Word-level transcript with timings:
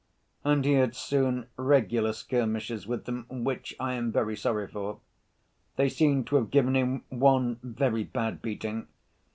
And 0.43 0.65
he 0.65 0.73
had 0.73 0.95
soon 0.95 1.45
regular 1.57 2.11
skirmishes 2.13 2.87
with 2.87 3.05
them, 3.05 3.27
which 3.29 3.75
I 3.79 3.93
am 3.93 4.11
very 4.11 4.35
sorry 4.35 4.67
for. 4.67 4.99
They 5.75 5.89
seem 5.89 6.23
to 6.23 6.37
have 6.37 6.49
given 6.49 6.75
him 6.75 7.03
one 7.09 7.59
very 7.61 8.03
bad 8.05 8.41
beating. 8.41 8.87